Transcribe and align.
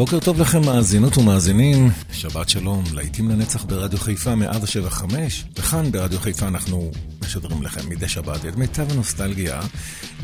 בוקר 0.00 0.20
טוב 0.20 0.40
לכם 0.40 0.66
מאזינות 0.66 1.18
ומאזינים, 1.18 1.90
שבת 2.12 2.48
שלום, 2.48 2.84
להיטים 2.94 3.30
לנצח 3.30 3.64
ברדיו 3.64 3.98
חיפה 3.98 4.34
175, 4.34 5.44
וכאן 5.56 5.92
ברדיו 5.92 6.20
חיפה 6.20 6.48
אנחנו 6.48 6.90
משדרים 7.24 7.62
לכם 7.62 7.88
מדי 7.88 8.08
שבת 8.08 8.46
את 8.46 8.56
מיטב 8.56 8.92
הנוסטלגיה 8.92 9.60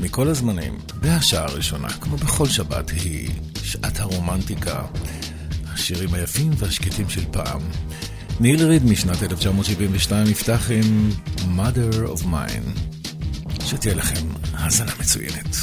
מכל 0.00 0.28
הזמנים. 0.28 0.78
והשעה 1.02 1.44
הראשונה, 1.44 1.88
כמו 1.88 2.16
בכל 2.16 2.46
שבת, 2.46 2.90
היא 2.90 3.30
שעת 3.62 4.00
הרומנטיקה, 4.00 4.82
השירים 5.66 6.14
היפים 6.14 6.50
והשקטים 6.58 7.08
של 7.08 7.24
פעם. 7.30 7.60
ניל 8.40 8.64
ריד 8.66 8.84
משנת 8.84 9.22
1972 9.22 10.26
נפתח 10.26 10.70
עם 10.70 11.10
Mother 11.56 12.18
of 12.18 12.24
Mine. 12.24 12.80
שתהיה 13.64 13.94
לכם 13.94 14.26
האזנה 14.52 14.92
מצוינת. 15.00 15.56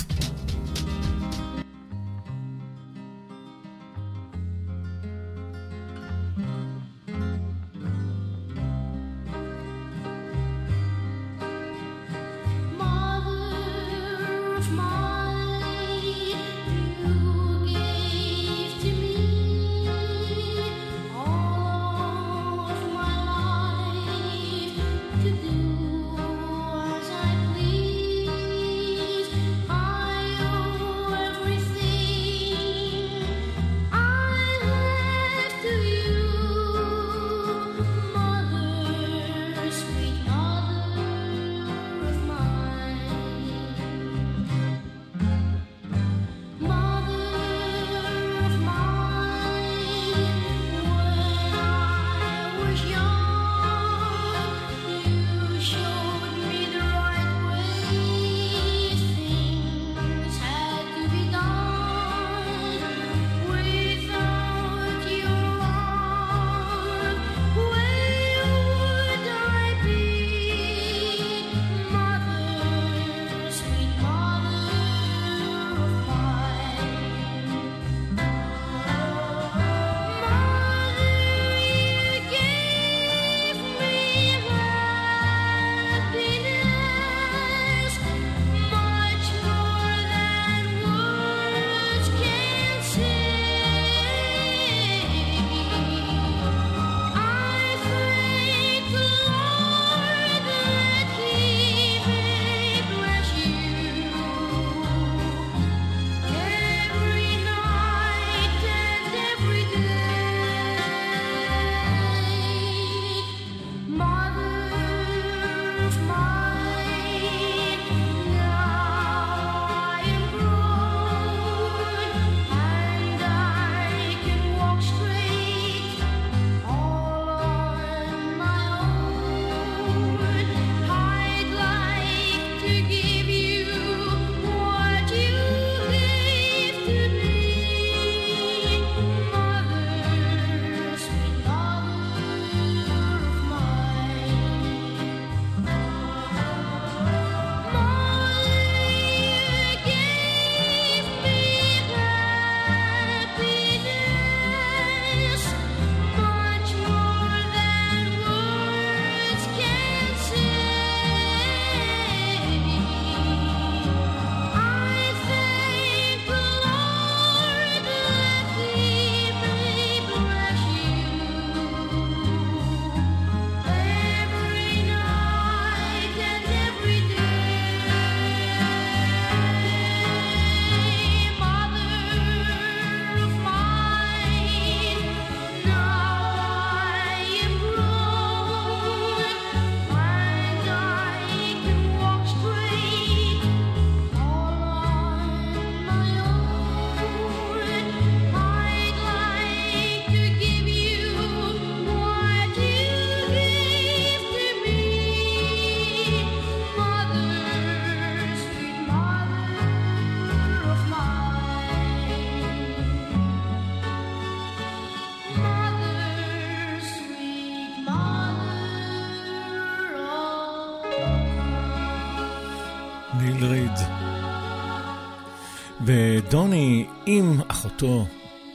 דוני 226.34 226.88
Im 227.06 227.42
אחותו 227.48 228.06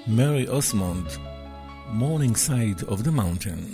Mary 0.06 0.48
Osmond, 0.48 1.19
Morning 1.92 2.34
Side 2.34 2.82
of 2.88 3.04
the 3.04 3.12
Mountain. 3.12 3.64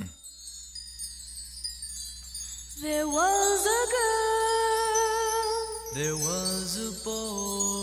There 2.82 3.08
was 3.18 3.60
a 3.80 3.82
girl, 3.94 5.54
there 5.94 6.18
was 6.26 6.68
a 6.88 6.90
boy. 7.04 7.73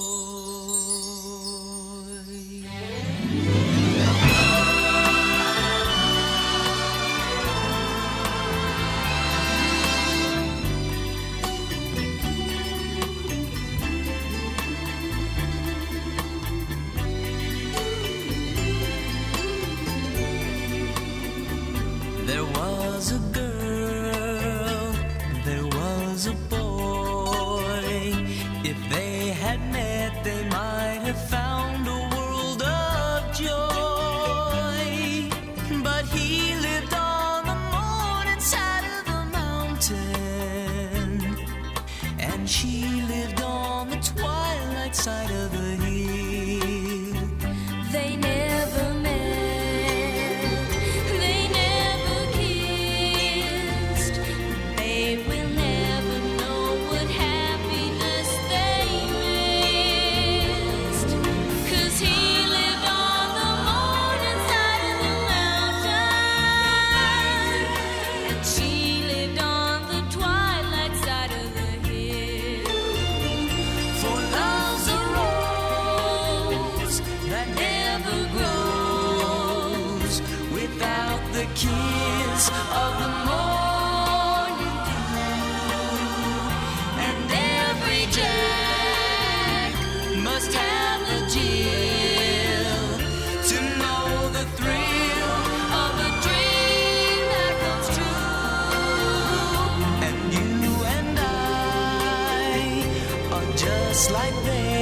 just 104.01 104.12
like 104.12 104.34
they 104.46 104.80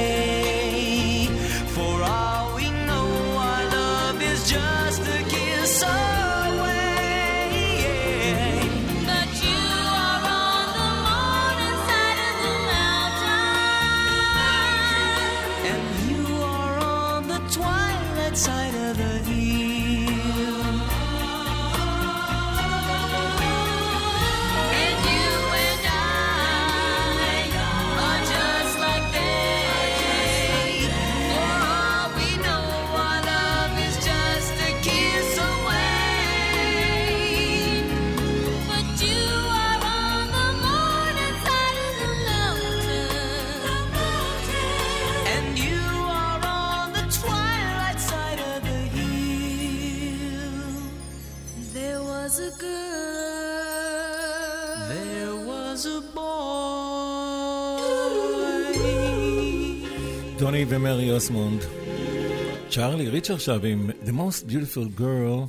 ריץ' 63.10 63.30
עכשיו 63.30 63.66
עם 63.66 63.90
The 64.04 64.12
Most 64.12 64.50
Beautiful 64.50 65.00
Girl 65.00 65.48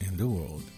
in 0.00 0.16
the 0.16 0.26
World. 0.26 0.73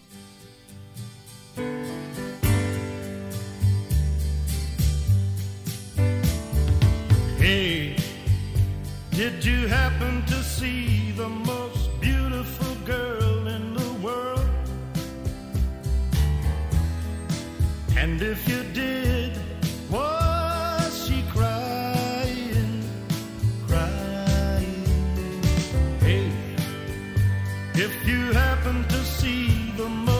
you 28.07 28.31
happen 28.31 28.85
to 28.87 29.03
see 29.03 29.71
the 29.75 29.89
moon. 29.89 30.16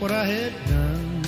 what 0.00 0.12
I 0.12 0.24
had 0.24 0.52
done. 0.68 1.22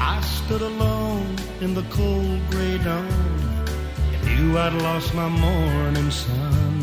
I 0.00 0.20
stood 0.20 0.62
alone 0.62 1.36
in 1.60 1.74
the 1.74 1.82
cold 1.90 2.40
gray 2.50 2.78
dawn 2.78 3.06
and 4.12 4.24
knew 4.26 4.58
I'd 4.58 4.74
lost 4.74 5.14
my 5.14 5.28
morning 5.28 6.10
sun. 6.10 6.76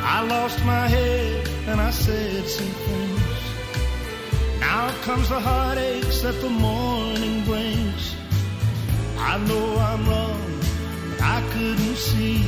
I 0.00 0.24
lost 0.24 0.64
my 0.64 0.86
head 0.88 1.48
and 1.66 1.80
I 1.80 1.90
said 1.90 2.46
some 2.46 2.74
things. 2.86 3.38
Now 4.60 4.90
comes 5.02 5.28
the 5.28 5.40
heartaches 5.40 6.22
that 6.22 6.40
the 6.40 6.50
morning 6.50 7.44
brings. 7.44 8.14
I 9.18 9.36
know 9.48 9.66
I'm 9.78 10.08
wrong, 10.08 10.60
but 11.10 11.20
I 11.22 11.38
couldn't 11.52 11.96
see. 11.96 12.38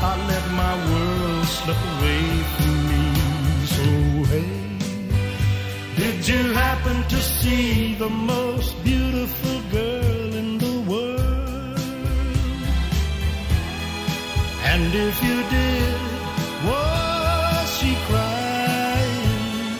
I 0.00 0.12
let 0.30 0.44
my 0.64 0.74
world 0.90 1.46
slip 1.46 1.80
away 1.92 2.22
from 2.54 2.88
me 2.88 2.97
away. 3.78 4.48
Did 5.96 6.28
you 6.28 6.52
happen 6.52 7.02
to 7.08 7.16
see 7.16 7.94
the 7.94 8.08
most 8.08 8.82
beautiful 8.84 9.60
girl 9.70 10.34
in 10.34 10.58
the 10.58 10.80
world? 10.90 11.78
And 14.70 14.94
if 14.94 15.16
you 15.24 15.38
did, 15.56 16.00
was 16.68 17.78
she 17.78 17.94
crying, 18.08 19.78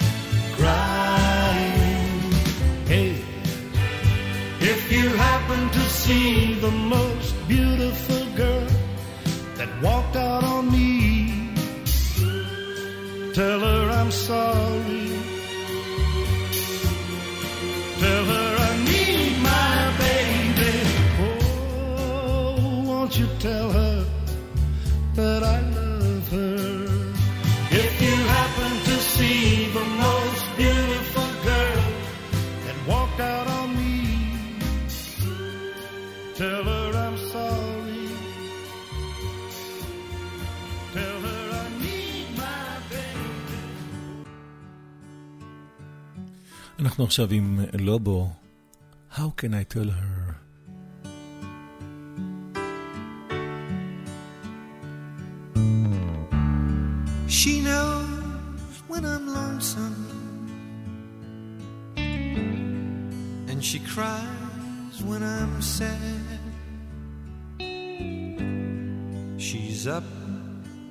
crying? 0.57 2.33
Hey, 2.87 3.12
if 4.61 4.93
you 4.93 5.09
happen 5.09 5.71
to 5.71 5.81
see 6.02 6.55
the 6.55 6.71
most 6.71 7.35
beautiful 7.49 7.98
won't 23.08 23.17
you 23.20 23.27
tell 23.39 23.70
her 23.72 24.05
that 25.15 25.41
I 25.43 25.60
love 25.79 26.27
her? 26.29 26.93
If 27.84 27.93
you 28.05 28.15
happen 28.38 28.72
to 28.89 28.96
see 29.13 29.70
the 29.77 29.86
most 30.05 30.43
beautiful 30.62 31.29
girl 31.50 31.84
that 32.65 32.77
walked 32.88 33.20
out 33.20 33.48
on 33.60 33.67
me, 33.79 33.96
tell 36.36 36.63
her 36.63 36.88
I'm 37.05 37.17
sorry. 37.34 38.05
Tell 40.98 41.17
her 41.27 41.43
I 41.63 41.67
need 41.84 42.27
my 42.38 42.67
baby. 42.91 43.62
אנחנו 46.79 47.03
עכשיו 47.03 47.27
עם 47.32 47.60
לובו, 47.79 48.32
How 49.12 49.29
can 49.38 49.53
I 49.53 49.63
tell 49.75 49.89
her? 49.89 50.26
sad. 65.61 66.41
She's 69.37 69.87
up 69.87 70.05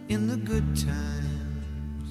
in 0.10 0.28
the 0.28 0.38
good 0.38 0.76
times, 0.76 2.08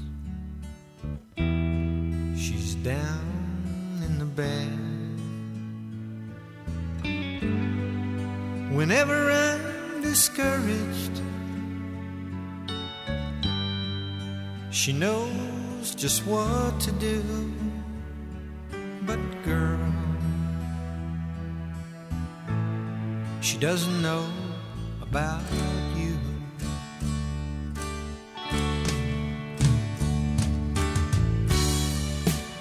she's 2.38 2.74
down 2.76 4.00
in 4.06 4.18
the 4.18 4.26
bad. 4.26 4.78
Whenever 8.76 9.30
I'm 9.30 10.02
discouraged, 10.02 11.22
She 14.86 14.92
knows 14.92 15.94
just 15.96 16.24
what 16.26 16.78
to 16.80 16.92
do. 16.92 17.20
But, 19.04 19.18
girl, 19.42 19.75
she 23.56 23.62
doesn't 23.62 24.02
know 24.02 24.26
about 25.00 25.40
you. 25.96 26.14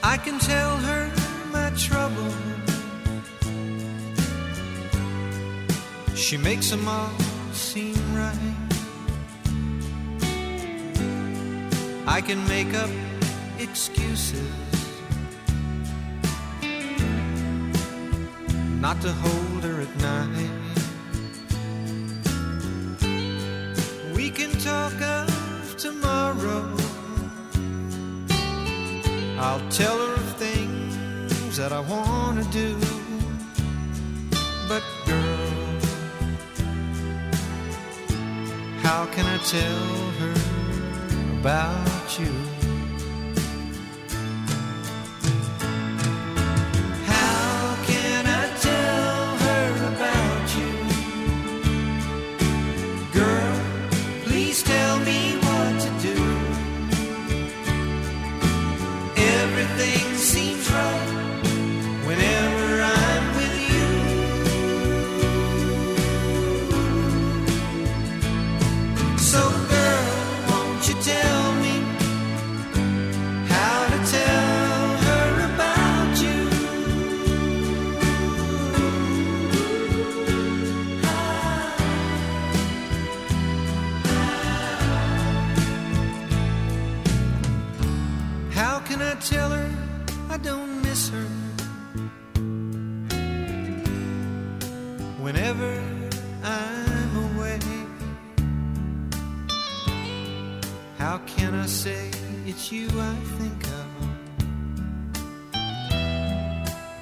I 0.01 0.15
can 0.15 0.39
tell 0.39 0.77
her 0.77 1.11
my 1.51 1.69
trouble. 1.71 2.31
She 6.15 6.37
makes 6.37 6.69
them 6.69 6.87
all 6.87 7.11
seem 7.51 7.97
right. 8.15 8.55
I 12.07 12.21
can 12.21 12.47
make 12.47 12.73
up 12.73 12.89
excuses 13.59 14.49
not 18.79 19.01
to 19.01 19.11
hold 19.11 19.63
her 19.63 19.81
at 19.81 19.93
night. 19.97 20.54
Tomorrow. 25.85 26.65
I'll 29.37 29.69
tell 29.69 29.97
her 30.07 30.13
of 30.15 30.29
things 30.45 31.57
that 31.57 31.71
I 31.71 31.79
want 31.79 32.43
to 32.43 32.45
do. 32.61 32.69
But, 34.67 34.83
girl, 35.05 35.79
how 38.85 39.05
can 39.13 39.25
I 39.35 39.37
tell 39.55 39.85
her 40.21 40.35
about 41.39 42.19
you? 42.19 42.44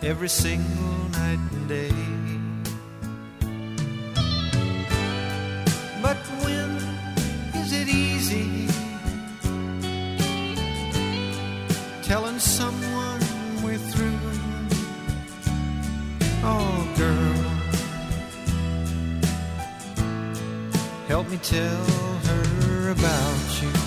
Every 0.03 0.29
single 0.29 1.09
night 1.09 1.39
and 1.51 1.67
day? 1.67 1.91
But 6.01 6.17
when 6.43 6.69
is 7.61 7.71
it 7.73 7.87
easy? 7.87 8.73
telling 12.13 12.37
someone 12.37 13.19
we're 13.63 13.77
through. 13.77 14.19
Oh, 16.43 16.93
girl, 16.95 17.33
help 21.07 21.27
me 21.31 21.37
tell 21.37 21.85
her 22.27 22.91
about 22.91 23.61
you. 23.63 23.82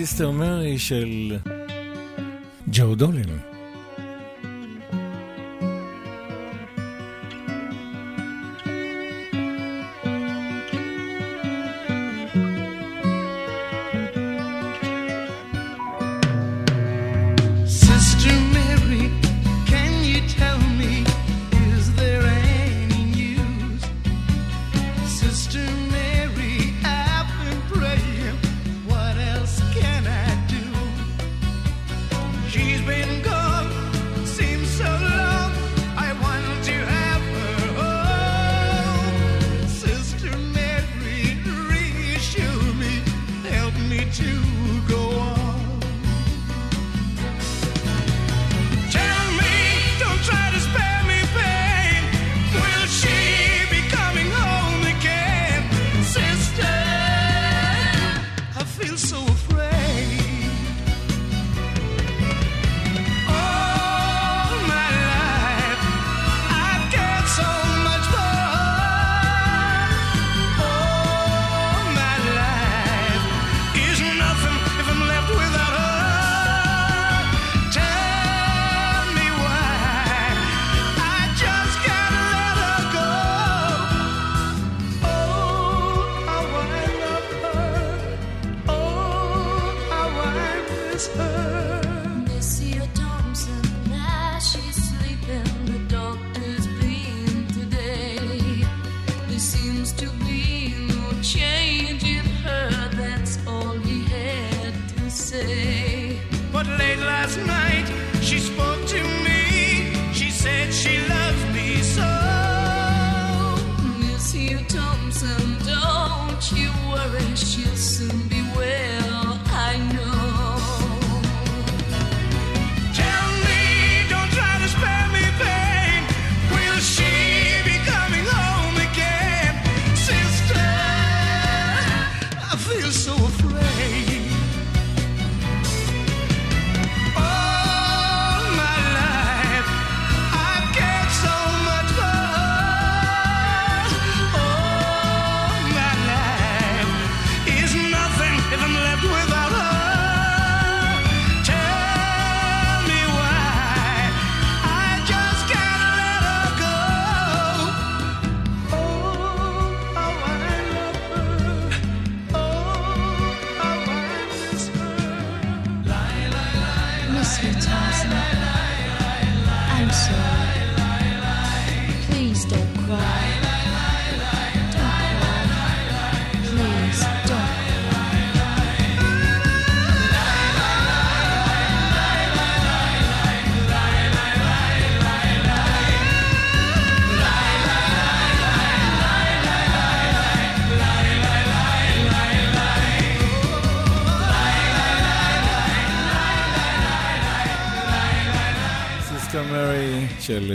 סיסטר 0.00 0.30
מרי 0.30 0.78
של 0.78 1.36
ג'ו 2.72 2.94
דולין. 2.94 3.49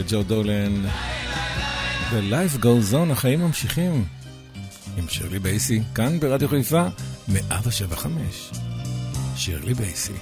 ג'ו 0.08 0.22
דולן. 0.22 0.84
ו-Life 2.10 2.62
Goes 2.62 2.92
On, 2.92 3.12
החיים 3.12 3.40
ממשיכים. 3.40 4.04
עם 4.96 5.08
שירלי 5.08 5.38
בייסי, 5.38 5.80
כאן 5.94 6.20
ברדיו 6.20 6.48
חיפה, 6.48 6.86
175. 7.28 8.50
שירלי 9.36 9.74
בייסי. 9.74 10.12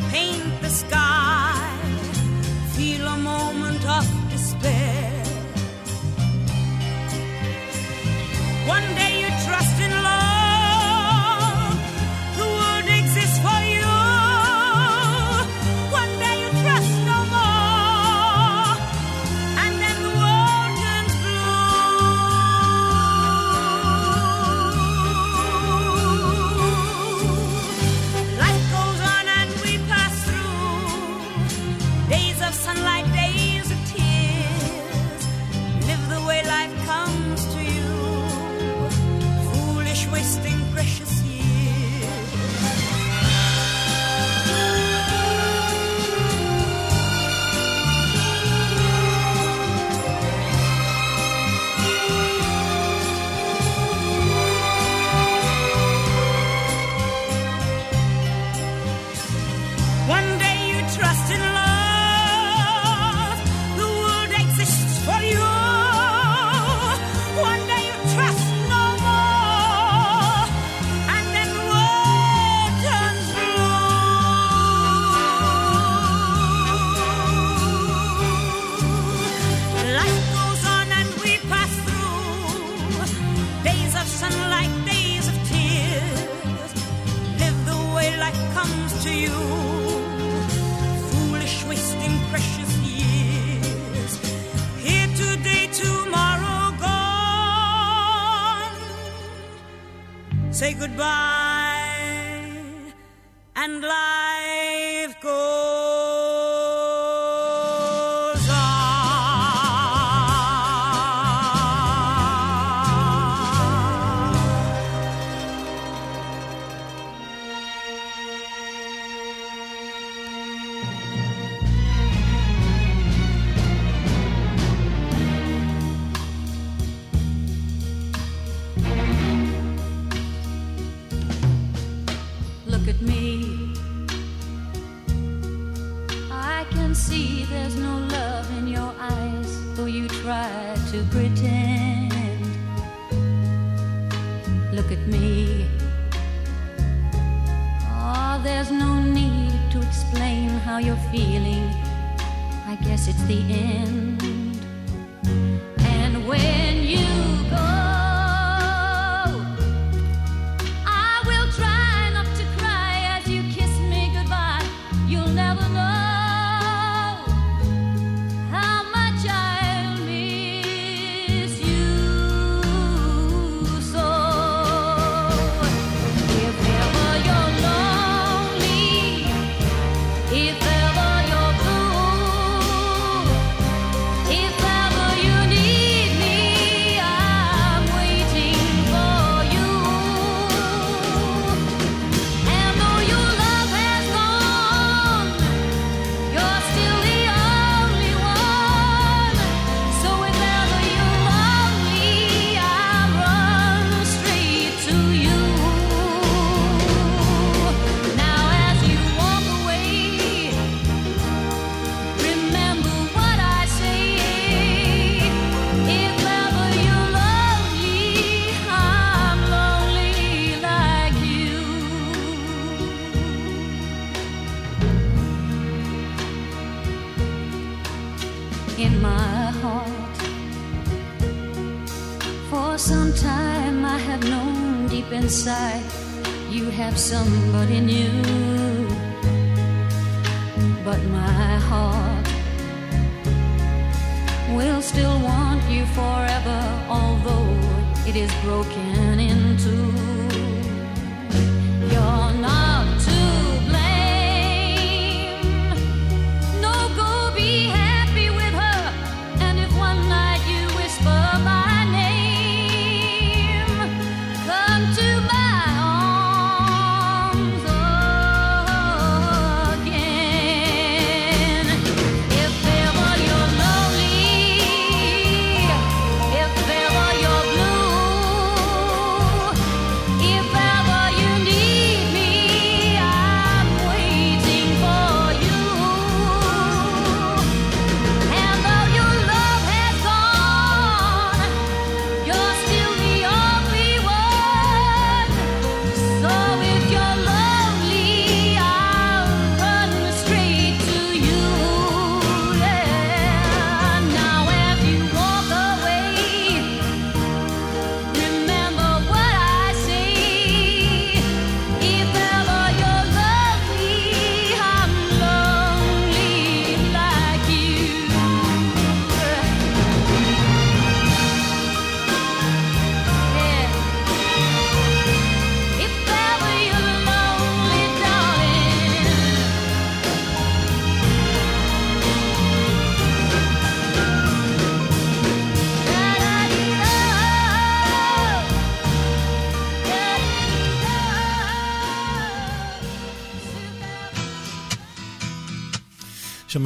pain 0.00 0.55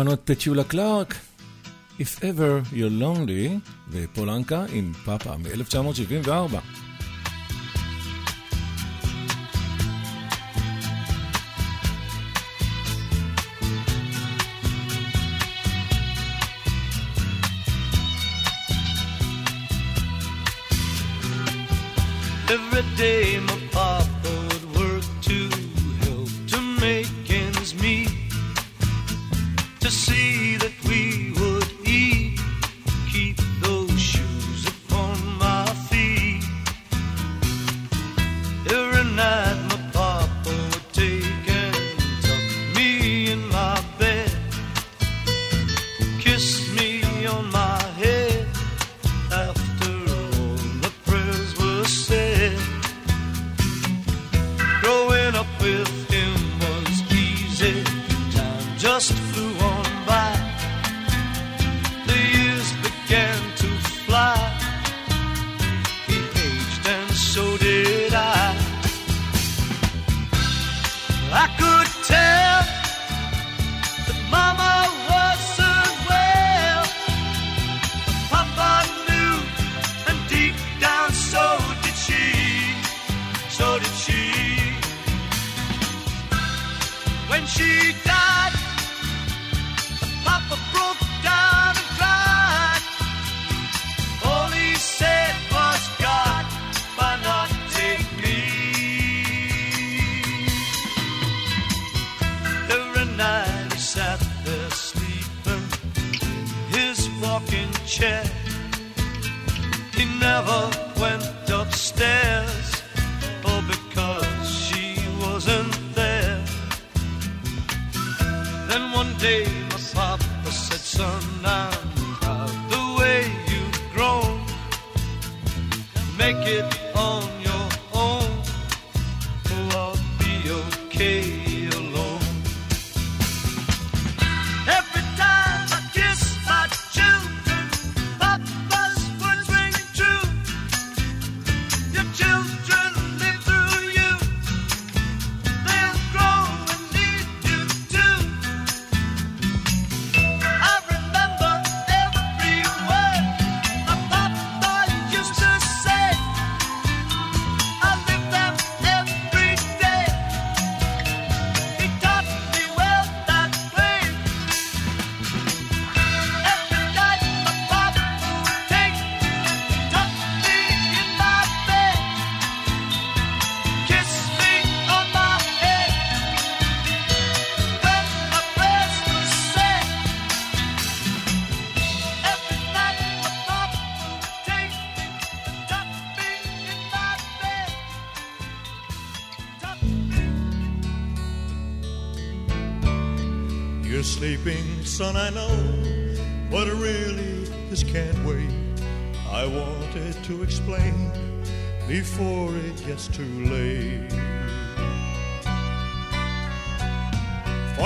למנות 0.00 0.20
פצ'ולה 0.24 0.64
קלארק. 0.64 1.14
If 1.98 2.20
ever 2.20 2.72
you're 2.72 3.02
lonely, 3.02 3.70
ופול 3.90 4.30
אנקה 4.30 4.64
עם 4.72 4.92
פאפה 5.04 5.36
מ-1974. 5.36 6.30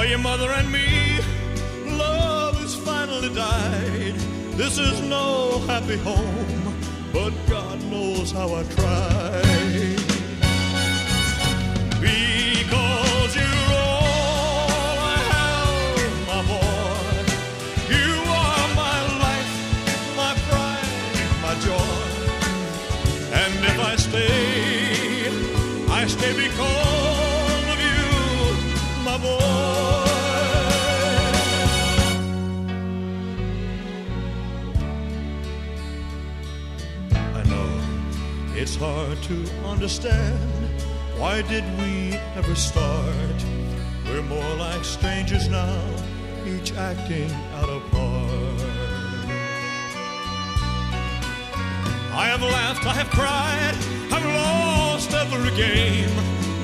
For 0.04 0.10
your 0.10 0.18
mother 0.18 0.50
and 0.50 0.70
me, 0.70 1.18
love 1.96 2.56
has 2.60 2.74
finally 2.74 3.34
died. 3.34 4.14
This 4.52 4.76
is 4.76 5.00
no 5.00 5.60
happy 5.60 5.96
home, 5.96 6.76
but 7.10 7.32
God 7.48 7.82
knows 7.84 8.30
how 8.30 8.54
I 8.54 8.64
tried. 8.64 9.96
Because 12.04 13.30
you're 13.34 13.70
all 13.72 14.98
I 15.16 15.20
have, 15.32 16.12
my 16.32 16.40
boy. 16.52 17.14
You 17.96 18.12
are 18.44 18.68
my 18.84 18.98
life, 19.24 19.52
my 20.20 20.34
pride, 20.50 21.30
my 21.46 21.54
joy. 21.64 21.96
And 23.40 23.54
if 23.72 23.78
I 23.80 23.96
stay, 23.96 25.30
I 25.88 26.06
stay 26.06 26.32
because 26.46 26.83
to 39.24 39.46
understand. 39.64 40.38
Why 41.16 41.40
did 41.40 41.64
we 41.78 42.12
ever 42.36 42.54
start? 42.54 43.38
We're 44.06 44.22
more 44.22 44.54
like 44.56 44.84
strangers 44.84 45.48
now, 45.48 45.80
each 46.46 46.74
acting 46.74 47.30
out 47.54 47.70
of 47.70 47.82
part. 47.90 48.60
I 52.12 52.26
have 52.32 52.42
laughed, 52.42 52.86
I 52.86 52.92
have 52.92 53.08
cried, 53.10 53.74
I've 54.12 54.26
lost 54.26 55.10
every 55.14 55.56
game, 55.56 56.10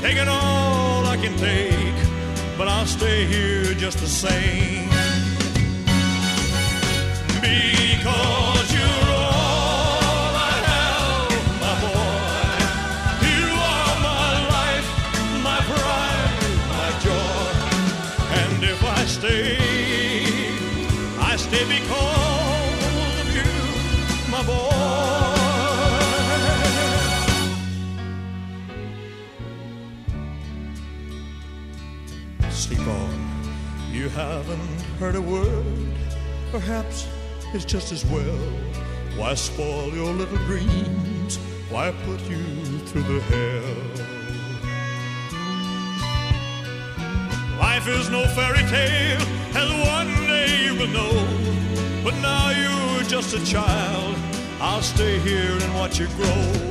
taken 0.03 0.29
all 0.29 1.07
I 1.07 1.17
can 1.17 1.35
take, 1.39 1.99
but 2.59 2.69
I'll 2.69 2.87
stay 2.87 3.25
here 3.25 3.73
just 3.75 3.99
the 4.01 4.07
same. 4.07 4.89
Because 7.41 8.50
Sleep 32.51 32.87
on. 32.87 33.19
You 33.93 34.09
haven't 34.11 34.81
heard 34.99 35.15
a 35.15 35.21
word. 35.21 35.95
Perhaps 36.51 37.07
it's 37.55 37.65
just 37.65 37.93
as 37.93 38.05
well. 38.07 38.39
Why 39.17 39.35
spoil 39.35 39.93
your 39.93 40.13
little 40.13 40.39
dreams? 40.47 41.39
Why 41.69 41.93
put 42.05 42.21
you 42.29 42.45
through 42.87 43.03
the 43.03 43.21
hell? 43.21 44.11
Life 47.59 47.87
is 47.89 48.11
no 48.11 48.27
fairy 48.35 48.65
tale, 48.69 49.21
as 49.55 49.71
one 49.89 50.30
will 50.73 50.89
know. 50.89 51.13
But 52.05 52.15
now 52.21 52.51
you're 52.51 53.03
just 53.05 53.35
a 53.35 53.45
child. 53.45 54.17
I'll 54.61 54.83
stay 54.83 55.19
here 55.19 55.53
and 55.53 55.75
watch 55.75 55.99
you 55.99 56.07
grow. 56.17 56.70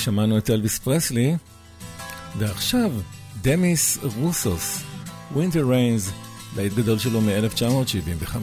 שמענו 0.00 0.38
את 0.38 0.50
אלוויס 0.50 0.78
פרסלי, 0.78 1.36
ועכשיו 2.38 2.90
דמיס 3.42 3.98
רוסוס, 4.20 4.82
Winter 5.34 5.64
Rains, 5.70 6.10
להיט 6.56 6.72
גדול 6.72 6.98
שלו 6.98 7.20
מ-1975. 7.20 8.36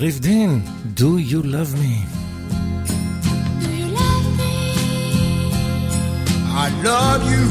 יריב 0.00 0.18
דין, 0.18 0.60
Do 0.96 1.18
you 1.18 1.42
love 1.42 1.72
me? 1.82 1.94
I 6.64 6.68
love 6.88 7.22
you 7.34 7.46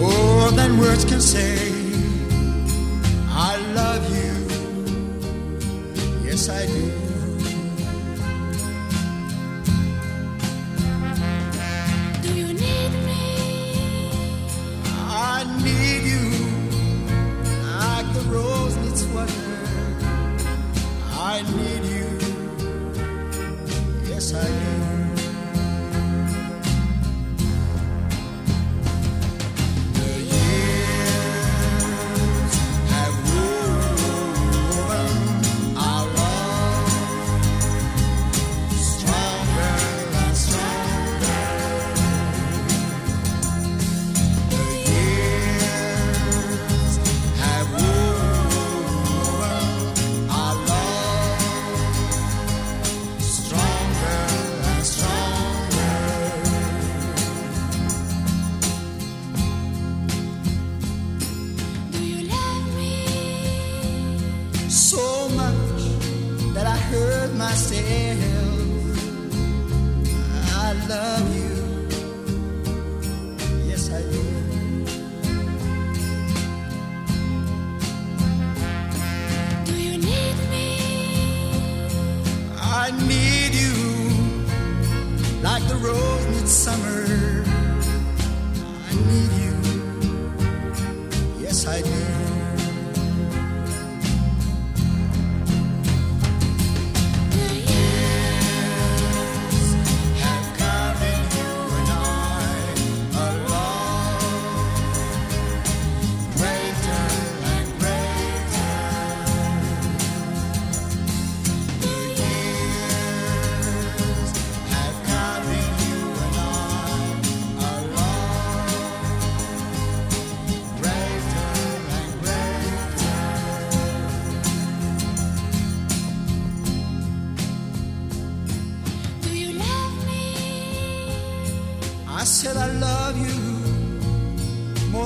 more 0.00 0.48
than 0.58 0.70
words 0.78 1.04
can 1.10 1.20
say. 1.20 1.65
I 21.36 21.42
need. 21.42 21.75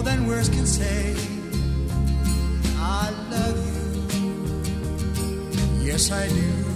more 0.03 0.11
than 0.11 0.26
words 0.26 0.48
can 0.48 0.66
say. 0.66 1.14
I 2.78 3.11
love 3.30 3.59
you. 4.14 4.32
Yes, 5.84 6.11
I 6.11 6.26
do. 6.28 6.69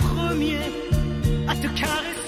premier 0.00 0.58
à 1.48 1.54
te 1.54 1.68
caresser. 1.78 2.19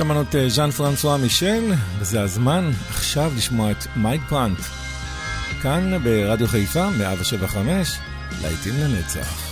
שמענו 0.00 0.22
את 0.22 0.34
אה, 0.34 0.48
ז'אן 0.48 0.70
פרנסואה 0.70 1.16
מישל, 1.16 1.72
וזה 1.98 2.22
הזמן 2.22 2.70
עכשיו 2.88 3.32
לשמוע 3.36 3.70
את 3.70 3.84
מייק 3.96 4.22
פרנט. 4.28 4.58
כאן 5.62 6.02
ברדיו 6.02 6.48
חיפה, 6.48 6.90
175, 6.90 7.98
להיטים 8.42 8.74
לנצח. 8.78 9.49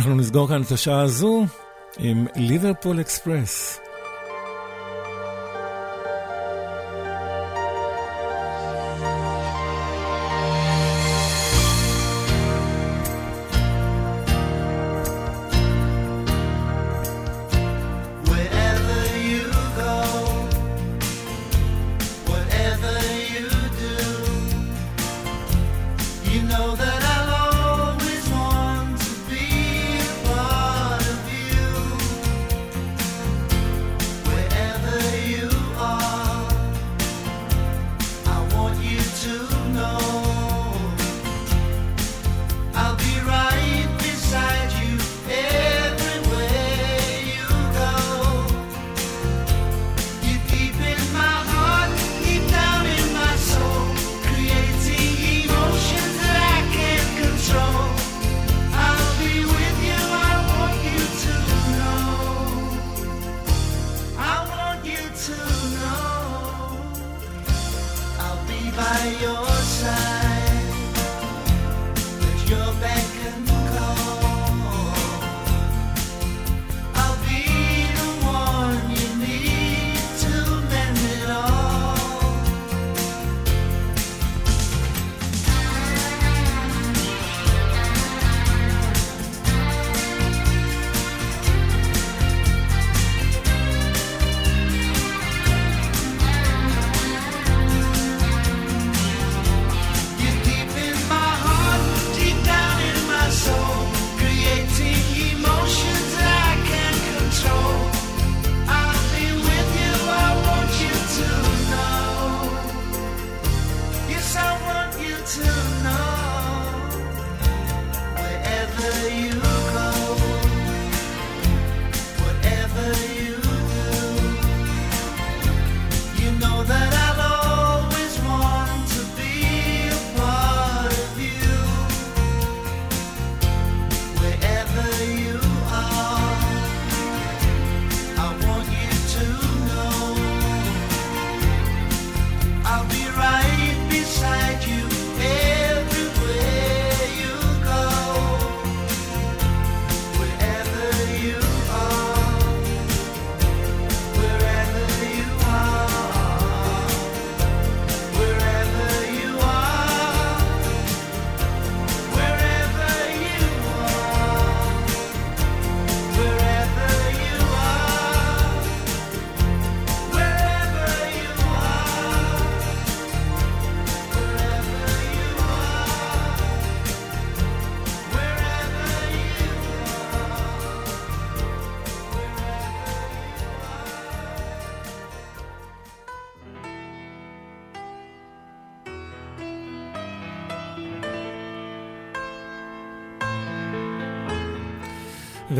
אנחנו 0.00 0.14
נסגור 0.14 0.48
כאן 0.48 0.62
את 0.62 0.72
השעה 0.72 1.00
הזו 1.00 1.44
עם 1.98 2.26
ליברפול 2.36 3.00
אקספרס. 3.00 3.80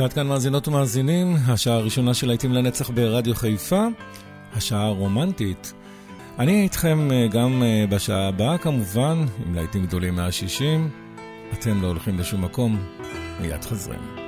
ועד 0.01 0.13
כאן 0.13 0.27
מאזינות 0.27 0.69
ומאזינים, 0.69 1.37
השעה 1.49 1.77
הראשונה 1.77 2.15
של 2.15 2.27
להיטים 2.27 2.53
לנצח 2.53 2.91
ברדיו 2.91 3.35
חיפה, 3.35 3.87
השעה 4.57 4.87
הרומנטית. 4.87 5.73
אני 6.39 6.63
איתכם 6.63 7.13
אה, 7.13 7.27
גם 7.31 7.63
אה, 7.63 7.85
בשעה 7.91 8.29
הבאה 8.29 8.59
כמובן, 8.59 9.25
עם 9.47 9.55
להיטים 9.55 9.87
גדולים 9.87 10.15
מהשישים. 10.15 10.91
אתם 11.53 11.83
לא 11.83 11.87
הולכים 11.87 12.19
לשום 12.19 12.45
מקום, 12.45 12.87
מיד 13.41 13.65
חוזרים. 13.65 14.20